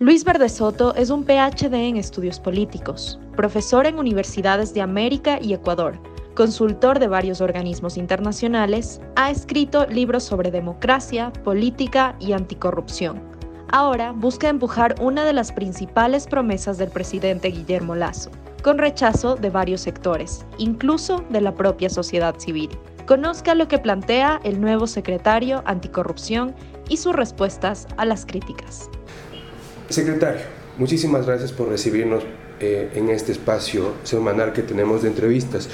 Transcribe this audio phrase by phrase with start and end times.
[0.00, 5.54] Luis Verde Soto es un PhD en estudios políticos, profesor en universidades de América y
[5.54, 5.98] Ecuador,
[6.36, 13.20] consultor de varios organismos internacionales, ha escrito libros sobre democracia, política y anticorrupción.
[13.72, 18.30] Ahora busca empujar una de las principales promesas del presidente Guillermo Lazo,
[18.62, 22.70] con rechazo de varios sectores, incluso de la propia sociedad civil.
[23.04, 26.54] Conozca lo que plantea el nuevo secretario anticorrupción
[26.88, 28.88] y sus respuestas a las críticas.
[29.88, 30.42] Secretario,
[30.76, 32.22] muchísimas gracias por recibirnos
[32.60, 35.70] eh, en este espacio semanal que tenemos de entrevistas.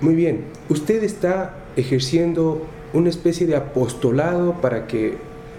[0.00, 5.16] Muy bien, usted está ejerciendo una especie de apostolado para que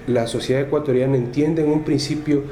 [0.08, 2.44] la sociedad ecuatoriana entienda en un principio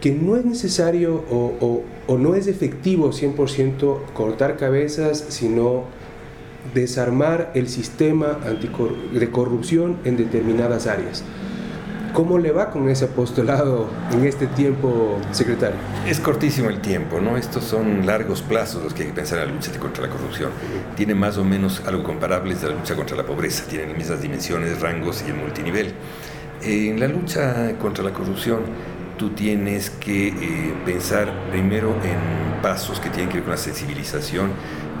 [0.00, 1.82] que no es necesario o,
[2.16, 5.84] no es efectivo 100% cortar cabezas, sino
[6.72, 8.38] desarmar el sistema
[9.12, 11.22] de corrupción en determinadas áreas.
[12.14, 15.76] ¿Cómo le va con ese apostolado en este tiempo, secretario?
[16.06, 17.36] Es cortísimo el tiempo, ¿no?
[17.36, 20.52] Estos son largos plazos los que hay que pensar en la lucha contra la corrupción.
[20.94, 24.22] Tiene más o menos algo comparable a la lucha contra la pobreza, tienen las mismas
[24.22, 25.92] dimensiones, rangos y el multinivel.
[26.62, 28.60] En la lucha contra la corrupción,
[29.18, 34.52] tú tienes que eh, pensar primero en pasos que tienen que ver con la sensibilización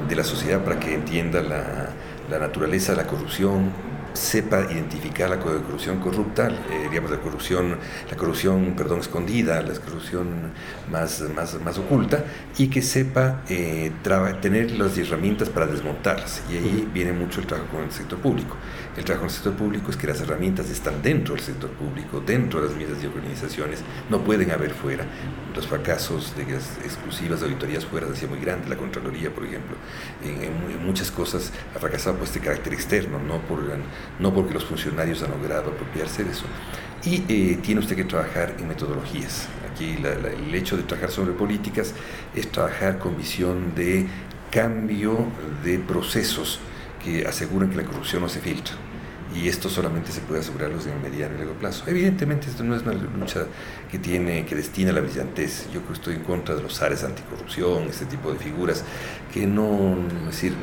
[0.08, 1.90] de la sociedad para que entienda la,
[2.28, 3.70] la naturaleza de la corrupción,
[4.14, 7.76] sepa identificar la corrupción corrupta, eh, digamos la corrupción,
[8.10, 10.52] la corrupción perdón, escondida, la corrupción
[10.90, 12.24] más, más, más oculta,
[12.56, 13.92] y que sepa eh,
[14.40, 16.42] tener las herramientas para desmontarlas.
[16.50, 18.56] Y ahí viene mucho el trabajo con el sector público.
[18.96, 22.22] El trabajo con el sector público es que las herramientas están dentro del sector público,
[22.24, 25.04] dentro de las mismas organizaciones, no pueden haber fuera.
[25.52, 29.44] Los fracasos de las exclusivas de auditorías fuera han sido muy grandes, la Contraloría, por
[29.44, 29.76] ejemplo,
[30.22, 33.64] en, muchas cosas ha fracasado por este carácter externo, no por
[34.20, 36.44] no porque los funcionarios han logrado apropiarse de eso.
[37.04, 39.48] Y eh, tiene usted que trabajar en metodologías.
[39.72, 41.94] Aquí el hecho de trabajar sobre políticas
[42.34, 44.06] es trabajar con visión de
[44.52, 45.26] cambio
[45.64, 46.60] de procesos
[47.04, 48.74] que aseguren que la corrupción no se filtra.
[49.34, 51.84] Y esto solamente se puede asegurarlos en mediano y largo plazo.
[51.88, 53.46] Evidentemente, esto no es una lucha
[53.90, 55.68] que tiene que destina la brillantez.
[55.72, 58.84] Yo estoy en contra de los áreas anticorrupción, este tipo de figuras
[59.32, 60.54] que no, es decir,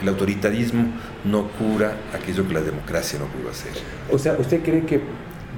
[0.00, 0.92] el autoritarismo
[1.24, 3.72] no cura aquello que la democracia no pudo hacer.
[4.12, 5.00] O sea, ¿usted cree que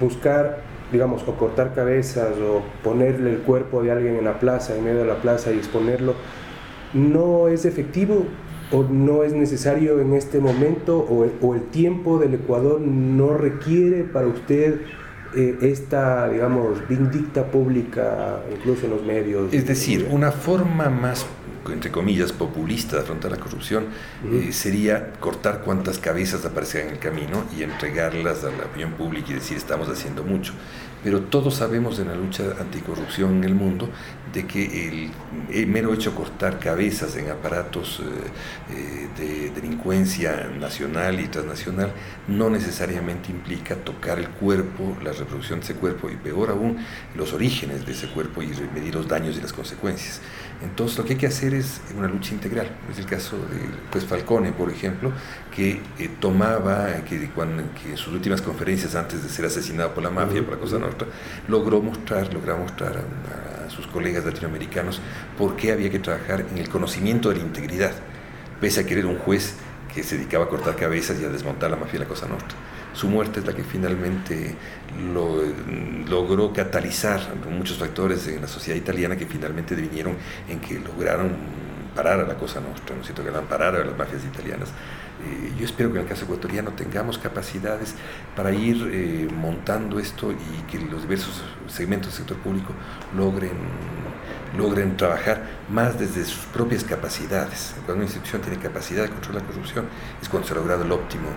[0.01, 0.63] buscar,
[0.93, 5.01] digamos, o cortar cabezas o ponerle el cuerpo de alguien en la plaza, en medio
[5.01, 6.15] de la plaza y exponerlo,
[6.95, 8.27] no es efectivo
[8.73, 14.27] o no es necesario en este momento o, el tiempo del Ecuador no requiere para
[14.27, 14.81] usted
[15.37, 19.53] eh, esta, digamos, vindicta pública, incluso en los medios?
[19.53, 21.27] Es decir, una forma más
[21.73, 23.87] entre comillas, populista de afrontar la corrupción,
[24.31, 29.31] eh, sería cortar cuantas cabezas aparecen en el camino y entregarlas a la opinión pública
[29.31, 30.53] y decir estamos haciendo mucho.
[31.05, 33.89] Pero todos sabemos en la lucha anticorrupción en el mundo
[34.33, 34.89] de que
[35.51, 41.93] el, mero hecho de cortar cabezas en aparatos eh, eh, de delincuencia nacional y transnacional
[42.29, 46.79] no necesariamente implica tocar el cuerpo, la reproducción de ese cuerpo y peor aún
[47.15, 50.21] los orígenes de ese cuerpo y medir los daños y las consecuencias.
[50.63, 52.69] Entonces lo que hay que hacer es una lucha integral.
[52.91, 55.13] Es el caso de pues, Falcone, por ejemplo,
[55.55, 60.03] que eh, tomaba, que, cuando, que en sus últimas conferencias antes de ser asesinado por
[60.03, 61.09] la mafia, por la Cosa Nostra,
[61.49, 65.01] logró mostrar, logró mostrar a, sus colegas latinoamericanos
[65.37, 67.93] por qué había que trabajar en el conocimiento de la integridad,
[68.61, 69.55] pese a querer un juez
[69.93, 72.57] que se dedicaba a cortar cabezas y a desmontar la mafia de la Cosa Nostra.
[72.97, 74.57] Su muerte es la que finalmente
[75.13, 75.43] lo,
[76.09, 77.21] logró catalizar
[77.51, 80.17] muchos factores en la sociedad italiana que finalmente vinieron
[80.49, 81.33] en que lograron
[81.95, 83.23] parar a la Cosa Nostra, ¿no es cierto?
[83.23, 84.71] Que parar a las mafias italianas.
[85.27, 87.95] Eh, yo espero que en el caso ecuatoriano tengamos capacidades
[88.35, 92.73] para ir eh, montando esto y que los diversos segmentos del sector público
[93.15, 93.53] logren,
[94.57, 97.75] logren trabajar más desde sus propias capacidades.
[97.85, 99.87] Cuando una institución tiene capacidad de controlar la corrupción
[100.23, 101.29] es cuando se ha logrado el óptimo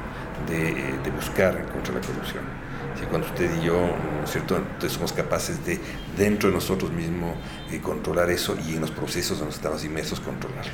[0.47, 2.44] de, eh, de buscar contra la corrupción.
[3.09, 4.57] cuando usted y yo, ¿no es cierto?
[4.57, 5.80] Entonces somos capaces de,
[6.18, 7.36] dentro de nosotros mismos,
[7.81, 10.74] controlar eso y en los procesos donde estamos inmersos, controlarlo.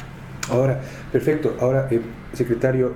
[0.50, 0.82] Ahora,
[1.12, 1.56] perfecto.
[1.60, 2.02] Ahora, eh,
[2.34, 2.94] secretario,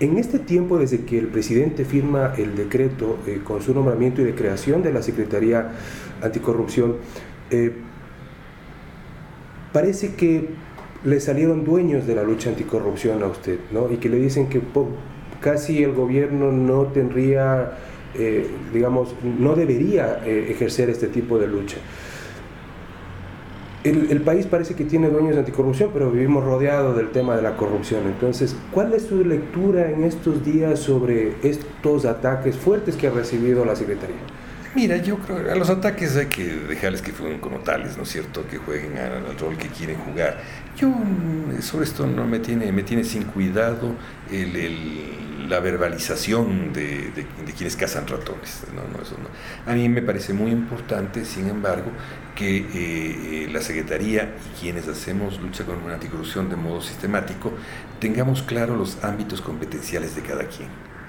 [0.00, 4.24] en este tiempo desde que el presidente firma el decreto eh, con su nombramiento y
[4.24, 5.72] de creación de la Secretaría
[6.22, 6.96] Anticorrupción,
[7.50, 7.74] eh,
[9.72, 10.48] parece que
[11.04, 13.90] le salieron dueños de la lucha anticorrupción a usted, ¿no?
[13.90, 14.60] Y que le dicen que
[15.40, 17.72] casi el gobierno no tendría,
[18.72, 21.78] digamos, no debería ejercer este tipo de lucha
[23.82, 27.56] el, país parece que tiene dueños de anticorrupción, pero vivimos rodeados del tema de la
[27.56, 28.02] corrupción.
[28.06, 33.64] Entonces, ¿cuál es su lectura en estos días sobre estos ataques fuertes que ha recibido
[33.64, 34.18] la Secretaría?
[34.72, 38.04] Mira, yo creo que a los ataques hay que dejarles que jueguen como tales, ¿no
[38.04, 38.46] es cierto?
[38.46, 40.38] Que jueguen al, rol que quieren jugar.
[40.76, 43.96] Yo mm, sobre esto no me tiene, me tiene sin cuidado
[45.48, 47.26] la verbalización de,
[47.56, 48.62] quienes cazan ratones.
[48.72, 49.28] No, no, eso no.
[49.70, 51.90] A mí me parece muy importante, sin embargo,
[52.36, 57.52] que eh, eh, la Secretaría y quienes hacemos lucha con una anticorrupción de modo sistemático
[57.98, 60.68] tengamos claro los ámbitos competenciales de cada quien.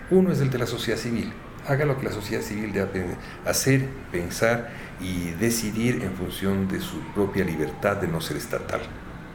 [0.10, 1.31] Uno es el de la sociedad civil
[1.68, 3.16] haga lo que la sociedad civil debe
[3.46, 4.69] hacer, pensar
[5.00, 8.81] y decidir en función de su propia libertad de no ser estatal.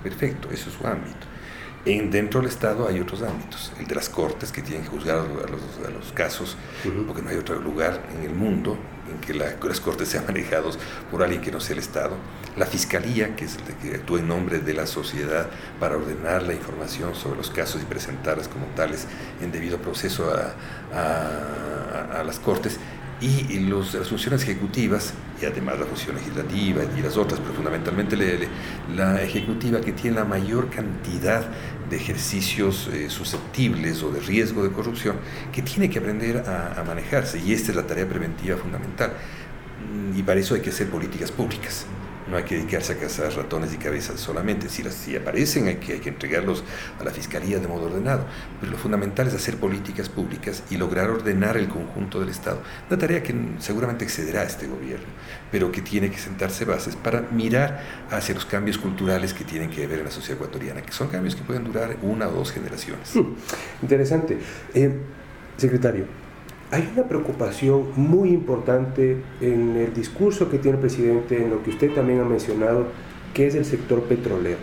[0.02, 1.26] Perfecto, eso es su ámbito.
[1.84, 5.18] En, dentro del Estado hay otros ámbitos, el de las cortes que tienen que juzgar
[5.18, 6.56] a los, casos,
[7.06, 8.76] porque no hay otro lugar en el mundo
[9.08, 10.78] en que las cortes sean manejadas
[11.12, 12.16] por alguien que no sea el Estado,
[12.56, 16.54] la Fiscalía, que es el que actúa en nombre de la sociedad para ordenar la
[16.54, 19.06] información sobre los casos y presentarlas como tales
[19.40, 20.54] en debido proceso a,
[20.98, 21.75] a
[22.24, 22.78] las cortes,
[23.20, 28.16] y los, las funciones ejecutivas, y además la función legislativa y las otras, pero fundamentalmente
[28.94, 31.46] la, ejecutiva que tiene la mayor cantidad
[31.88, 35.16] de ejercicios eh, susceptibles o de riesgo de corrupción,
[35.50, 39.12] que tiene que aprender a, a manejarse, y esta es la tarea preventiva fundamental.
[40.14, 41.86] Y para eso hay que hacer políticas públicas
[42.28, 44.68] no hay que dedicarse a cazar ratones y cabezas solamente.
[44.68, 46.64] Si, las, si aparecen hay que, entregarlos
[46.98, 48.26] a la Fiscalía de modo ordenado.
[48.60, 52.62] Pero lo fundamental es hacer políticas públicas y lograr ordenar el conjunto del Estado.
[52.88, 55.06] Una tarea que seguramente excederá a este gobierno,
[55.50, 59.86] pero que tiene que sentarse bases para mirar hacia los cambios culturales que tienen que
[59.86, 63.14] ver en la sociedad ecuatoriana, que son cambios que pueden durar una o dos generaciones.
[63.14, 63.34] Hmm,
[63.82, 64.38] interesante.
[64.74, 64.90] Eh,
[65.56, 66.06] secretario,
[66.70, 71.70] hay una preocupación muy importante en el discurso que tiene el presidente, en lo que
[71.70, 72.86] usted también ha mencionado,
[73.34, 74.58] que es el sector petrolero.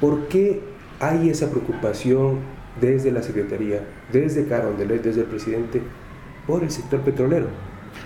[0.00, 0.60] ¿Por qué
[1.00, 2.40] hay esa preocupación
[2.80, 5.80] desde la Secretaría, desde Carondelet, desde el presidente,
[6.46, 7.46] por el sector petrolero?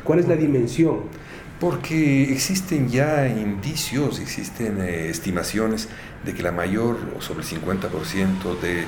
[0.04, 1.00] ¿Cuál es la dimensión?
[1.60, 5.88] Porque existen ya indicios, existen eh, estimaciones
[6.24, 8.84] de que la mayor, o sobre el 50% de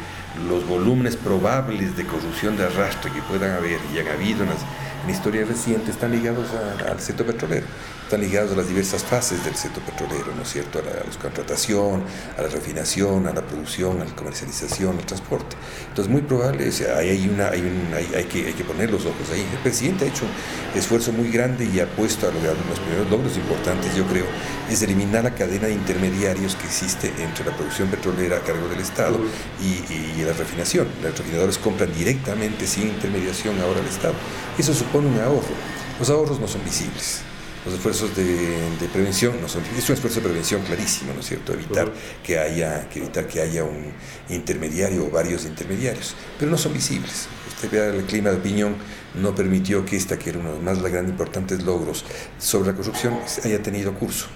[0.48, 4.64] los volúmenes probables de corrupción de arrastre que puedan haber y han habido en, las,
[5.04, 6.46] en historia reciente están ligados
[6.88, 7.66] al sector petrolero
[8.12, 10.80] están ligados a las diversas fases del sector petrolero, ¿no es cierto?
[10.80, 12.04] A la, contratación,
[12.36, 15.56] a la refinación, a la producción, a la comercialización, al transporte.
[15.88, 19.40] Entonces, muy probable, hay, una, hay, hay, que, hay que poner los ojos ahí.
[19.50, 23.10] El presidente ha hecho un esfuerzo muy grande y ha puesto a lograr los primeros
[23.10, 24.26] logros importantes, yo creo,
[24.68, 28.80] es eliminar la cadena de intermediarios que existe entre la producción petrolera a cargo del
[28.80, 29.18] Estado
[29.58, 30.86] y, y la refinación.
[31.02, 34.14] Los refinadores compran directamente, sin intermediación, ahora al Estado.
[34.58, 35.54] Eso supone un ahorro.
[35.98, 37.22] Los ahorros no son visibles
[37.64, 41.52] los esfuerzos de, prevención no son, es un esfuerzo de prevención clarísimo, ¿no es cierto?
[41.52, 41.92] Evitar
[42.22, 43.92] que haya, que evitar que haya un
[44.28, 47.28] intermediario o varios intermediarios, pero no son visibles.
[47.48, 48.74] Usted vea el clima de opinión
[49.14, 52.04] no permitió que esta, que era uno de los más grandes importantes logros
[52.38, 54.26] sobre la corrupción, haya tenido curso.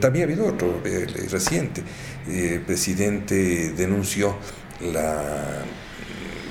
[0.00, 0.82] También ha habido otro
[1.30, 1.82] reciente.
[2.28, 4.36] El presidente denunció
[4.80, 5.64] la,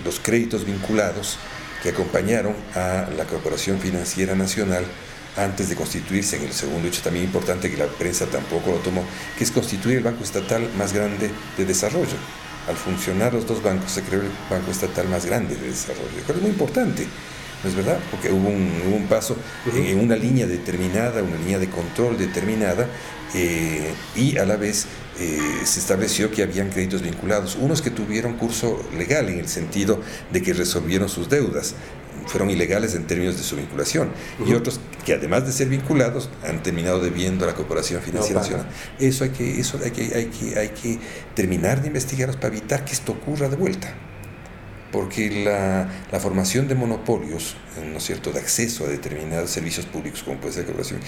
[0.03, 1.37] los créditos vinculados
[1.83, 4.85] que acompañaron a la Corporación Financiera Nacional
[5.37, 9.03] antes de constituirse en el segundo hecho también importante que la prensa tampoco lo tomó,
[9.37, 12.17] que es constituir el banco estatal más grande de desarrollo.
[12.67, 16.41] Al funcionar los dos bancos se creó el banco estatal más grande de desarrollo, es
[16.41, 17.05] muy importante.
[17.63, 17.99] ¿no es verdad?
[18.11, 19.35] Porque hubo un, paso
[19.73, 22.87] en, una línea determinada, una línea de control determinada,
[23.33, 24.85] eh, y a la vez
[25.19, 29.99] eh, se estableció que habían créditos vinculados, unos que tuvieron curso legal en el sentido
[30.31, 31.73] de que resolvieron sus deudas,
[32.27, 34.09] fueron ilegales en términos de su vinculación,
[34.45, 38.67] y otros que además de ser vinculados han terminado debiendo a la Corporación Financiera Nacional.
[38.99, 40.99] Eso hay que, eso hay que, hay que, hay que
[41.35, 43.95] terminar de investigarlos para evitar que esto ocurra de vuelta
[44.95, 47.57] porque la, formación de monopolios,
[47.91, 51.01] ¿no es cierto?, de acceso a determinados servicios públicos, como puede ser la corporación,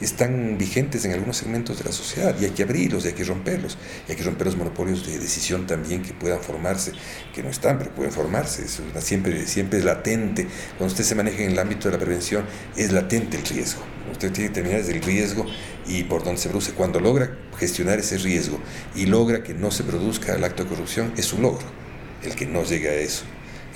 [0.00, 3.24] están, vigentes en algunos segmentos de la sociedad y hay que abrirlos, y hay que
[3.24, 3.76] romperlos,
[4.08, 6.92] y hay que romper los monopolios de decisión también que puedan formarse,
[7.34, 10.46] que no están, pero pueden formarse, es siempre, siempre es latente,
[10.78, 14.32] cuando usted se maneja en el ámbito de la prevención, es latente el riesgo, usted
[14.32, 15.44] tiene que terminar desde el riesgo
[15.86, 18.58] y por donde se produce, cuando logra gestionar ese riesgo
[18.94, 21.87] y logra que no se produzca el acto de corrupción, es un logro
[22.24, 23.24] el que no llegue a eso.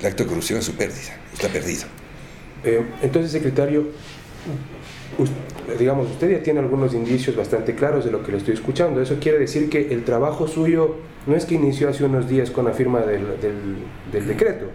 [0.01, 1.85] El acto de corrupción es su pérdida, está perdido.
[2.65, 3.87] Eh, entonces, secretario,
[5.79, 9.01] digamos, usted ya tiene algunos indicios bastante claros de lo que le estoy escuchando.
[9.01, 10.97] Eso quiere decir que el trabajo suyo
[11.27, 14.67] no es que inició hace unos días con la firma del, del, decreto,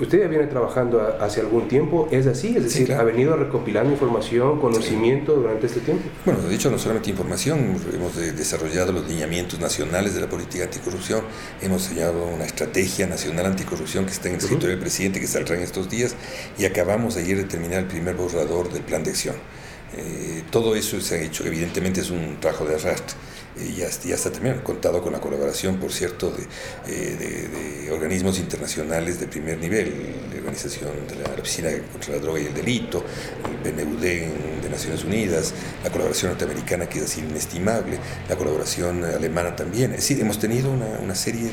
[0.00, 2.56] usted ya viene trabajando hace algún tiempo, ¿es así?
[2.56, 6.04] Es decir, ¿ha venido recopilando información, conocimiento durante este tiempo?
[6.24, 11.22] Bueno, de hecho, no solamente información, hemos desarrollado los lineamientos nacionales de la política anticorrupción,
[11.62, 15.56] hemos diseñado una estrategia nacional anticorrupción que está en el escritorio del presidente, que saldrá
[15.56, 16.16] en estos días,
[16.58, 19.36] y acabamos ayer de terminar el primer borrador del plan de acción.
[19.96, 23.16] Eh, todo eso se ha hecho, evidentemente es un trabajo de arrastre
[23.56, 26.32] y ya, ya está también contado con la colaboración, por cierto,
[26.86, 29.92] de, organismos internacionales de primer nivel,
[30.30, 33.04] la Organización de la Oficina contra la Droga y el Delito,
[33.44, 39.54] el PNUD de Naciones Unidas, la colaboración norteamericana que es así inestimable, la colaboración alemana
[39.54, 39.92] también.
[39.92, 41.50] Es decir, hemos tenido una, serie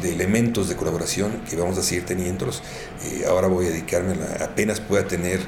[0.00, 2.62] de, elementos de colaboración que vamos a seguir teniéndolos.
[3.04, 5.40] Eh, ahora voy a dedicarme, a, apenas pueda tener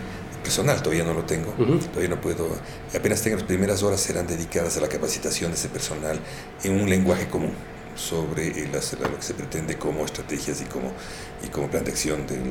[0.45, 2.47] personal, todavía no lo tengo, todavía no puedo,
[2.95, 6.21] apenas tengo las primeras horas serán dedicadas a la capacitación de ese personal
[6.63, 7.53] en un lenguaje común
[7.97, 10.93] sobre lo que se pretende como estrategias y como,
[11.45, 12.43] y como plan de acción del,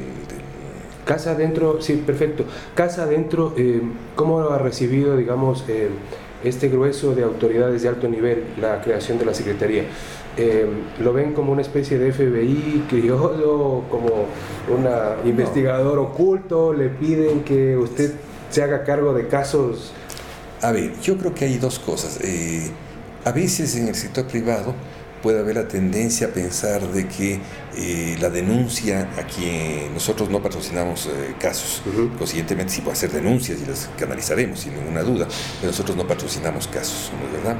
[1.06, 2.46] Casa adentro, sí, perfecto.
[2.76, 3.82] Casa adentro, eh,
[4.16, 5.90] ¿cómo ha recibido, digamos, eh,
[6.44, 9.86] este grueso de autoridades de alto nivel la creación de la Secretaría?
[10.36, 10.66] Eh,
[11.00, 14.26] lo ven como una especie de FBI criollo, como
[14.70, 18.14] un investigador oculto, le piden que usted
[18.50, 19.94] se haga cargo de casos.
[20.62, 22.20] A ver, yo creo que hay dos cosas.
[22.22, 22.72] Eh,
[23.26, 24.74] a veces en el sector privado
[25.24, 27.40] puede haber la tendencia a pensar de que
[27.78, 31.82] eh, la denuncia a quien nosotros no patrocinamos eh, casos,
[32.18, 35.28] consiguientemente sí puede hacer denuncias y las canalizaremos sin ninguna duda,
[35.62, 37.58] pero nosotros no patrocinamos casos, ¿no es verdad?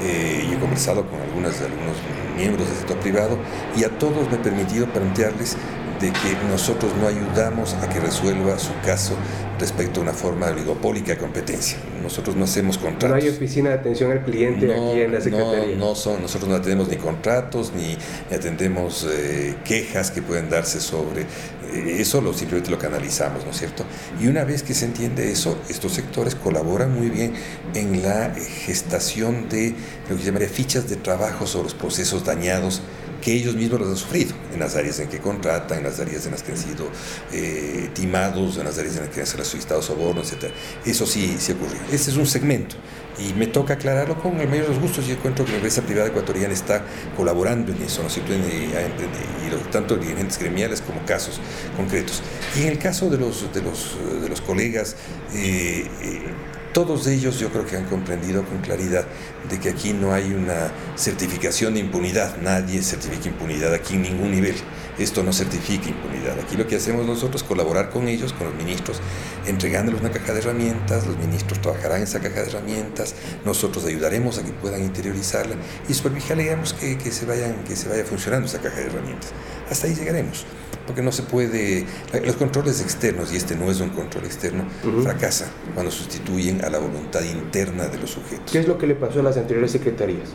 [0.00, 1.96] Eh, y he conversado con algunas, algunos
[2.36, 3.38] miembros del sector privado
[3.76, 5.56] y a todos me he permitido plantearles
[6.02, 9.14] de que nosotros no ayudamos a que resuelva su caso
[9.60, 11.78] respecto a una forma oligopólica de competencia.
[12.02, 13.10] Nosotros no hacemos contratos.
[13.10, 15.76] No hay oficina de atención al cliente aquí en la Secretaría.
[15.76, 17.96] No, no son, nosotros no atendemos ni contratos, ni,
[18.34, 23.58] atendemos eh, quejas que pueden darse sobre eh, eso, lo, simplemente lo canalizamos, ¿no es
[23.58, 23.84] cierto?
[24.20, 27.34] Y una vez que se entiende eso, estos sectores colaboran muy bien
[27.74, 29.76] en la gestación de
[30.10, 32.82] lo que se llamaría fichas de trabajo sobre los procesos dañados
[33.22, 36.26] que ellos mismos los han sufrido, en las áreas en que contratan, en las áreas
[36.26, 36.88] en las que han sido
[37.32, 40.52] eh, timados, en las áreas en las que han sido solicitado soborno, etc.
[40.84, 41.80] Eso sí, sí ocurrió.
[41.90, 42.76] Este es un segmento
[43.18, 45.82] y me toca aclararlo con el mayor de los gustos y encuentro que la empresa
[45.82, 46.82] privada ecuatoriana está
[47.16, 48.32] colaborando en eso, ¿no cierto?
[48.34, 48.72] Y,
[49.70, 51.40] tanto dirigentes gremiales como casos
[51.76, 52.22] concretos.
[52.56, 54.96] Y en el caso de los, de los, de los colegas,
[55.34, 56.20] eh, eh,
[56.72, 59.04] todos ellos yo creo que han comprendido con claridad
[59.48, 64.30] de que aquí no hay una certificación de impunidad, nadie certifica impunidad aquí en ningún
[64.30, 64.54] nivel.
[64.98, 66.38] Esto no certifica impunidad.
[66.38, 69.00] Aquí lo que hacemos nosotros es colaborar con ellos, con los ministros,
[69.46, 73.14] entregándoles una caja de herramientas, los ministros trabajarán en esa caja de herramientas,
[73.44, 75.56] nosotros ayudaremos a que puedan interiorizarla
[75.88, 79.32] y supervigilaremos que, que, que se vaya funcionando esa caja de herramientas.
[79.70, 80.46] Hasta ahí llegaremos
[80.86, 81.86] porque no se puede,
[82.24, 84.64] los controles externos, y este no es un control externo,
[85.02, 88.50] fracasan cuando sustituyen a la voluntad interna de los sujetos.
[88.50, 90.30] ¿Qué es lo que le pasó a las anteriores secretarías?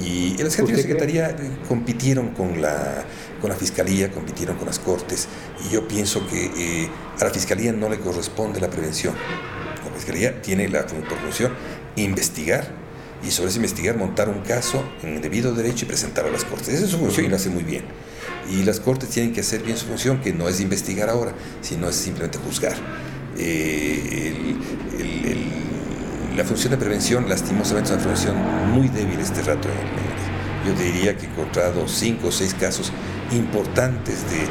[0.00, 1.34] Y las anteriores secretarías
[1.68, 3.04] compitieron con la,
[3.40, 5.28] con la fiscalía, compitieron con las cortes,
[5.64, 6.88] y yo pienso que eh,
[7.20, 9.14] a la fiscalía no le corresponde la prevención.
[9.84, 11.52] La fiscalía tiene la función
[11.96, 12.66] investigar
[13.22, 16.68] y sobre ese investigar montar un caso en debido derecho y presentarlo a las cortes.
[16.68, 17.84] Esa es su función y lo hace muy bien.
[18.50, 21.88] Y las cortes tienen que hacer bien su función, que no es investigar ahora, sino
[21.88, 22.74] es simplemente juzgar.
[23.38, 24.54] Eh,
[26.36, 28.36] la función de prevención, lastimosamente, es una función
[28.72, 29.68] muy débil este rato.
[30.66, 32.92] Yo diría que he encontrado cinco o seis casos
[33.32, 34.46] importantes de,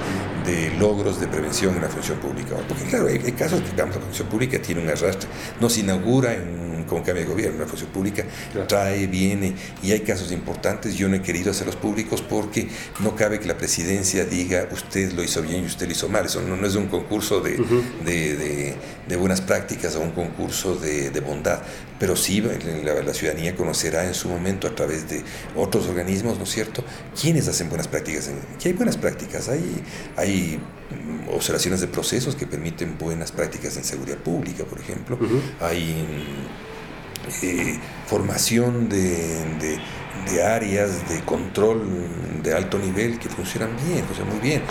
[0.45, 2.55] de, logros de prevención en la función pública.
[2.67, 5.29] Porque claro, hay, casos que la función pública tiene un arrastre,
[5.59, 8.25] no se inaugura en con cambio de gobierno, la función pública
[8.67, 10.95] trae, viene, y hay casos importantes.
[10.95, 12.67] Yo no he querido hacerlos públicos porque
[12.99, 16.25] no cabe que la presidencia diga usted lo hizo bien y usted lo hizo mal.
[16.25, 17.57] Eso no, es un concurso de,
[18.03, 18.75] de,
[19.15, 21.59] buenas prácticas o un concurso de, bondad,
[21.99, 25.23] pero sí la, la, ciudadanía conocerá en su momento a través de
[25.55, 26.83] otros organismos, ¿no es cierto?,
[27.19, 28.29] quiénes hacen buenas prácticas.
[28.55, 29.83] Aquí hay buenas prácticas, hay,
[30.17, 35.17] hay mm, observaciones de procesos que permiten buenas prácticas en seguridad pública, por ejemplo.
[35.59, 36.05] Hay
[37.41, 39.79] eh, formación de,
[40.43, 41.83] áreas de control
[42.43, 44.61] de alto nivel que funcionan bien, sea, muy bien.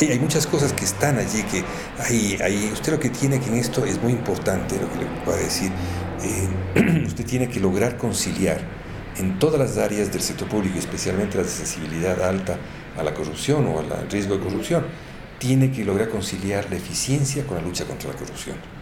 [0.00, 1.64] hay, muchas cosas que están allí, que
[1.98, 5.38] hay, usted lo que tiene que en esto es muy importante, lo que le puedo
[5.38, 5.70] decir,
[6.22, 8.60] eh, usted tiene que lograr conciliar
[9.16, 12.58] en todas las áreas del sector público, especialmente las de sensibilidad alta
[12.96, 14.84] a la corrupción o al riesgo de corrupción,
[15.38, 18.73] tiene que lograr conciliar la eficiencia con la lucha contra la corrupción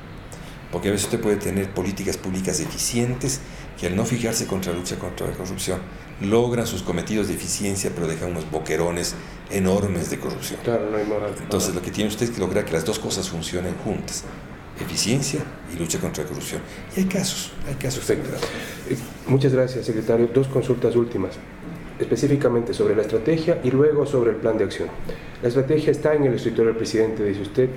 [0.72, 3.40] porque a veces usted puede tener políticas públicas eficientes
[3.78, 5.80] que al no fijarse contra la lucha contra la corrupción,
[6.20, 9.14] logran sus cometidos de eficiencia, pero dejan unos boquerones
[9.50, 10.60] enormes de corrupción.
[10.64, 11.34] Claro, no hay moral.
[11.40, 14.24] Entonces, lo que tiene usted es que lograr que las dos cosas funcionen juntas
[14.80, 15.40] eficiencia
[15.72, 16.60] y lucha contra la corrupción.
[16.96, 18.04] Y hay casos, hay casos.
[18.04, 18.30] Perfecto.
[18.90, 20.28] Eh, muchas gracias, secretario.
[20.32, 21.36] Dos consultas últimas,
[21.98, 24.88] específicamente sobre la estrategia y luego sobre el plan de acción.
[25.42, 27.68] La estrategia está en el escritorio del presidente, dice usted.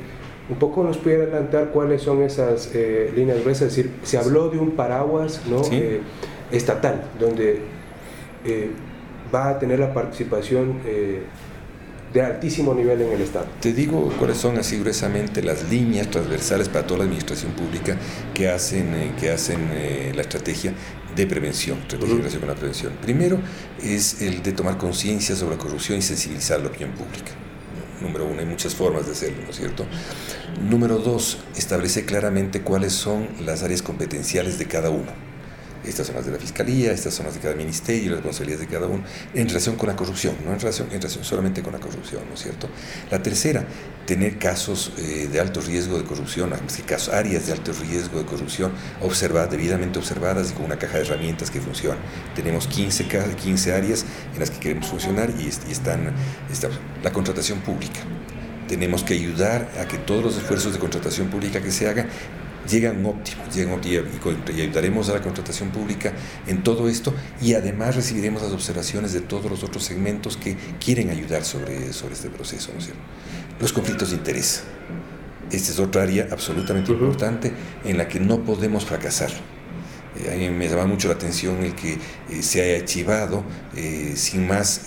[0.50, 4.50] Un poco nos puede adelantar cuáles son esas eh, líneas gruesas, es decir, se habló
[4.50, 5.62] de un paraguas ¿no?
[5.72, 6.02] Eh,
[6.52, 7.62] estatal, donde
[9.34, 10.82] va a tener la participación
[12.16, 13.46] de altísimo nivel en el Estado.
[13.60, 17.98] Te digo cuáles son así gruesamente las líneas transversales para toda la administración pública
[18.34, 20.74] que hacen, eh, que hacen eh, la estrategia
[21.14, 22.94] de prevención, estrategia relación con la prevención.
[23.02, 23.38] Primero
[23.84, 27.32] es el de tomar conciencia sobre la corrupción y sensibilizar la opinión pública.
[28.02, 29.86] Número uno, hay muchas formas de hacerlo, ¿no es cierto?
[30.62, 35.35] Número dos, establece claramente cuáles son las áreas competenciales de cada uno
[35.88, 38.74] estas son las de la Fiscalía, estas son las de cada ministerio, las responsabilidades de
[38.74, 41.80] cada uno, en relación con la corrupción, no en relación, en relación solamente con la
[41.80, 42.70] corrupción, ¿no es cierto?
[43.12, 43.66] La tercera,
[44.06, 46.52] tener casos eh, de alto riesgo de corrupción,
[46.86, 51.06] casos, áreas de alto riesgo de corrupción observadas, debidamente observadas y con una caja de
[51.06, 52.00] herramientas que funciona.
[52.36, 56.14] Tenemos 15, 15 áreas en las que queremos funcionar y, están,
[56.52, 56.70] está
[57.04, 58.00] la contratación pública
[58.68, 62.08] tenemos que ayudar a que todos los esfuerzos de contratación pública que se hagan
[62.68, 66.14] llegan óptimos, llegan y, ayudaremos a la contratación pública
[66.48, 71.10] en todo esto y además recibiremos las observaciones de todos los otros segmentos que quieren
[71.10, 72.72] ayudar sobre, sobre este proceso.
[72.74, 73.02] ¿no es cierto?
[73.60, 74.64] Los conflictos de interés.
[75.52, 77.54] Esta es otra área absolutamente importante
[77.84, 79.32] en la que no podemos fracasar.
[80.18, 83.44] Eh, a mí me llama mucho la atención el que eh, se haya archivado
[83.76, 84.84] eh, sin más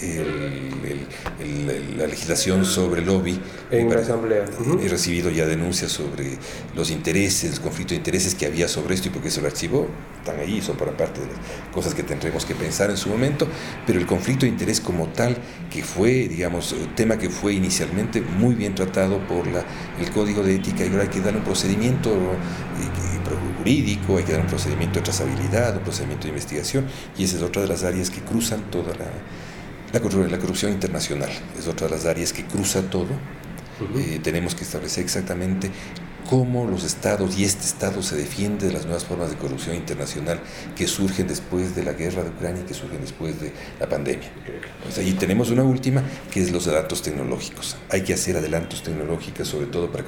[1.97, 3.41] la legislación sobre lobby.
[3.71, 4.45] En la Asamblea.
[4.83, 6.39] He recibido ya denuncias sobre
[6.75, 9.49] los intereses, el conflicto de intereses que había sobre esto y por qué se lo
[9.49, 9.87] archivó.
[10.19, 11.37] Están ahí, son por parte de las
[11.73, 13.47] cosas que tendremos que pensar en su momento,
[13.87, 15.37] pero el conflicto de interés como tal,
[15.71, 19.65] que fue, digamos, tema que fue inicialmente muy bien tratado por la,
[20.01, 22.11] el Código de Ética y ahora hay que darle un procedimiento
[23.59, 26.87] jurídico, hay que dar un procedimiento de trazabilidad, un procedimiento de investigación,
[27.17, 29.07] y esa es otra de las áreas que cruzan toda la,
[29.93, 33.09] la, la corrupción internacional, es otra de las áreas que cruza todo.
[33.97, 35.71] Eh, tenemos que establecer exactamente
[36.29, 40.41] cómo los estados y este estado se defiende de las nuevas formas de corrupción internacional
[40.77, 44.29] que surgen después de la guerra de Ucrania y que surgen después de la pandemia.
[45.03, 47.77] y tenemos una última que es los adelantos tecnológicos.
[47.89, 50.05] Hay que hacer adelantos tecnológicos sobre todo para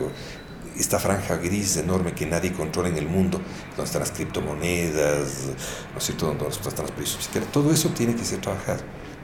[0.78, 5.50] esta franja gris enorme que nadie controla en el mundo, donde están las criptomonedas,
[5.94, 8.80] ¿no donde están los precios todo eso tiene que ser trabajado.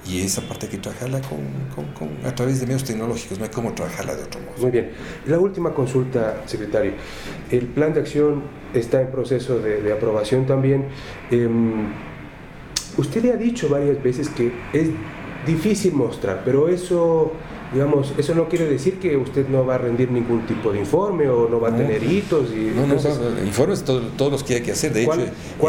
[0.09, 3.73] Y esa parte hay que trabajarla con, a través de medios tecnológicos, no hay cómo
[3.73, 4.53] trabajarla de otro modo.
[4.63, 4.93] Muy bien.
[5.27, 6.93] La última consulta, secretario.
[7.51, 10.87] El plan de acción está en proceso de, aprobación también.
[11.31, 11.89] Em,
[12.97, 14.91] usted le ha dicho varias veces que es
[15.45, 17.33] difícil mostrar, pero eso
[17.77, 21.29] digamos, eso no quiere decir que usted no va a rendir ningún tipo de informe
[21.29, 22.51] o no va a tener hitos.
[22.51, 22.95] Y, no, no,
[23.45, 24.95] informes todos los que hay que hacer.
[24.95, 25.21] De hecho,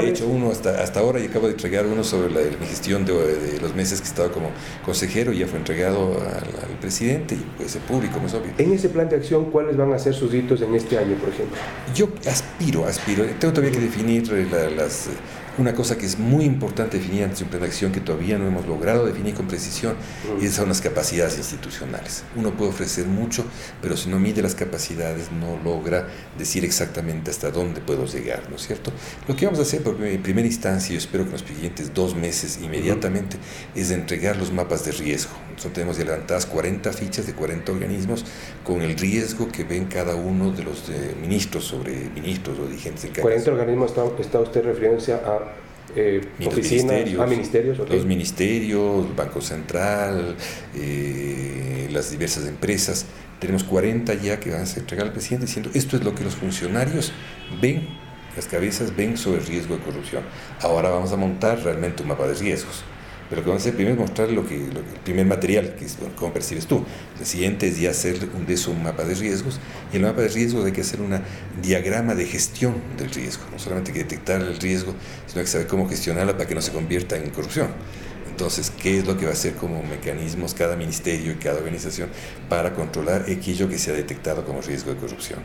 [0.01, 3.03] he hecho uno hasta, hasta ahora y acabo de entregar uno sobre la, mi gestión
[3.03, 4.51] de, los meses que estaba como
[4.85, 8.51] consejero y ya fue entregado al, presidente y puede ser público, no es obvio.
[8.57, 11.29] En ese plan de acción, ¿cuáles van a ser sus hitos en este año, por
[11.29, 11.57] ejemplo?
[11.93, 13.25] Yo aspiro, aspiro.
[13.39, 14.31] Tengo todavía que definir
[14.77, 15.09] las
[15.57, 18.47] una cosa que es muy importante definir ante un plan de acción que todavía no
[18.47, 19.95] hemos logrado definir con precisión,
[20.39, 22.23] y esas son las capacidades institucionales.
[22.35, 23.45] Uno puede ofrecer mucho,
[23.81, 28.55] pero si no mide las capacidades no logra decir exactamente hasta dónde puedo llegar, ¿no
[28.55, 28.91] es cierto?
[29.27, 32.15] Lo que vamos a hacer en primera instancia, yo espero que en los siguientes dos
[32.15, 33.37] meses inmediatamente,
[33.75, 35.31] es entregar los mapas de riesgo.
[35.51, 38.23] Nosotros tenemos adelantadas 40 fichas de 40 organismos
[38.63, 43.05] con el riesgo que ven cada uno de los eh, ministros sobre ministros o dirigentes
[43.05, 45.46] en cada 40 organismos está, está usted refiriéndose a
[45.95, 50.35] eh, oficinas, a ministerios, los ministerios, Banco Central,
[50.75, 53.05] eh, las diversas empresas.
[53.39, 56.23] Tenemos 40 ya que van a ser entregar al presidente diciendo esto es lo que
[56.23, 57.11] los funcionarios
[57.61, 57.87] ven,
[58.35, 60.23] las cabezas ven sobre el riesgo de corrupción.
[60.61, 62.83] Ahora vamos a montar realmente un mapa de riesgos.
[63.29, 65.85] Pero lo que vamos a hacer primero es mostrar lo que, el primer material, que
[65.85, 66.85] es cómo percibes tú.
[67.19, 69.59] El siguiente es ya hacer un, de eso un mapa de riesgos.
[69.91, 71.19] Y en el mapa de riesgos hay que hacer un
[71.61, 73.43] diagrama de gestión del riesgo.
[73.51, 74.93] No solamente que detectar el riesgo,
[75.27, 77.67] sino que saber cómo gestionarlo para que no se convierta en corrupción.
[78.29, 82.09] Entonces, ¿qué es lo que va a hacer como mecanismos cada ministerio y cada organización
[82.47, 85.39] para controlar aquello que se ha detectado como riesgo de corrupción?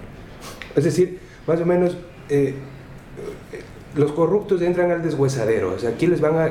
[0.76, 1.96] Es decir, más o menos,
[2.28, 2.54] eh,
[3.94, 5.74] los corruptos entran al deshuesadero.
[5.74, 6.50] O sea, aquí les van a,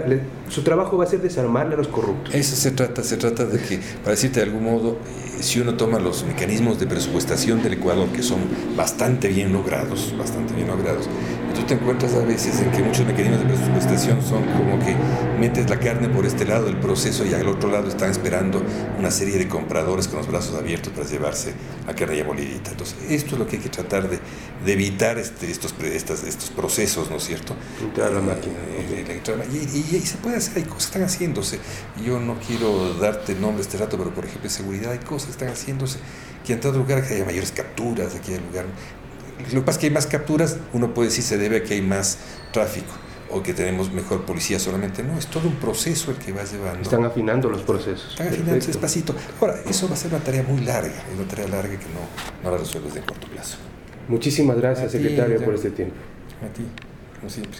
[0.50, 2.34] su trabajo va a ser desarmarle a los corruptos.
[2.34, 5.76] Eso se trata, se trata de que, para decirte de algún modo, eh, si uno
[5.76, 8.40] toma los mecanismos de presupuestación del Ecuador, que son
[8.76, 11.08] bastante bien logrados, bastante bien logrados,
[11.54, 14.96] tú te encuentras a veces en que muchos mecanismos de presupuestación son como que
[15.40, 18.62] metes la carne por este lado del proceso y al otro lado están esperando
[18.98, 21.54] una serie de compradores con los brazos abiertos para llevarse
[21.88, 22.72] a carne ya molidita.
[22.72, 24.20] Entonces, esto es lo que hay que tratar de,
[24.66, 27.56] de evitar este, estos, estos, estos procesos, ¿no es cierto?
[27.98, 28.56] La máquina.
[28.78, 29.06] Eh,
[29.52, 31.60] y, y, se puede hacer, hay cosas que están haciéndose.
[32.06, 35.32] Yo no quiero darte nombre este rato, pero por ejemplo, en seguridad hay cosas que
[35.32, 36.00] están haciéndose
[36.46, 38.66] que en todo lugar que haya mayores capturas, aquí hay lugar
[39.52, 41.76] lo que pasa es que hay más capturas, uno puede decir se debe a que
[41.76, 42.18] hay más
[42.52, 42.94] tráfico
[43.30, 45.04] o que tenemos mejor policía solamente.
[45.04, 46.82] No, es todo un proceso el que va llevando.
[46.82, 48.12] Están afinando los procesos.
[48.12, 49.16] Están afinando despacito.
[49.40, 52.44] Ahora, eso va a ser una tarea muy larga, es una tarea larga que no,
[52.44, 53.58] no la resuelves de corto plazo.
[54.08, 55.96] Muchísimas gracias, secretario, por este tiempo.
[56.44, 56.64] A ti,
[57.20, 57.60] como siempre.